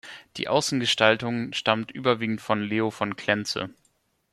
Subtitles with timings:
[0.37, 3.69] Die Außengestaltung stammt überwiegend von Leo von Klenze.